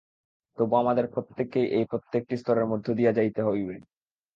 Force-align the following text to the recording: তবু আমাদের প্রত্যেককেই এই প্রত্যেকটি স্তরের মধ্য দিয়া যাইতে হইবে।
তবু 0.57 0.73
আমাদের 0.75 1.05
প্রত্যেককেই 1.07 1.67
এই 1.71 1.85
প্রত্যেকটি 1.85 2.35
স্তরের 2.37 2.65
মধ্য 2.65 2.87
দিয়া 2.93 3.11
যাইতে 3.11 3.41
হইবে। 3.43 3.75